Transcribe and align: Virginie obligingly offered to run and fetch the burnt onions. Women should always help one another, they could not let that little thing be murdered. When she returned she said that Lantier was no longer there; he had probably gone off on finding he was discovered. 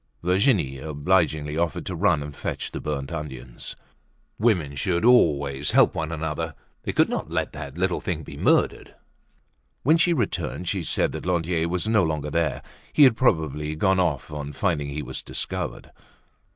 Virginie 0.23 0.79
obligingly 0.79 1.55
offered 1.59 1.85
to 1.85 1.95
run 1.95 2.23
and 2.23 2.35
fetch 2.35 2.71
the 2.71 2.79
burnt 2.81 3.11
onions. 3.11 3.75
Women 4.39 4.75
should 4.75 5.05
always 5.05 5.69
help 5.69 5.93
one 5.93 6.11
another, 6.11 6.55
they 6.81 6.91
could 6.91 7.07
not 7.07 7.29
let 7.29 7.53
that 7.53 7.77
little 7.77 8.01
thing 8.01 8.23
be 8.23 8.35
murdered. 8.35 8.95
When 9.83 9.97
she 9.97 10.11
returned 10.13 10.67
she 10.67 10.81
said 10.81 11.11
that 11.11 11.27
Lantier 11.27 11.69
was 11.69 11.87
no 11.87 12.03
longer 12.03 12.31
there; 12.31 12.63
he 12.91 13.03
had 13.03 13.15
probably 13.15 13.75
gone 13.75 13.99
off 13.99 14.31
on 14.31 14.53
finding 14.53 14.89
he 14.89 15.03
was 15.03 15.21
discovered. 15.21 15.91